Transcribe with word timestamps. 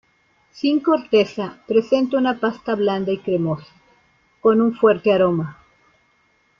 Sin 0.49 0.79
corteza, 0.79 1.59
presenta 1.67 2.17
una 2.17 2.39
pasta 2.39 2.73
blanda 2.73 3.11
y 3.11 3.19
cremosa, 3.19 3.67
con 4.39 4.59
un 4.59 4.73
fuerte 4.73 5.13
aroma. 5.13 5.59